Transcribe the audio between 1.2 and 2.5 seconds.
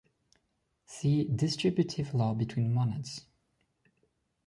distributive law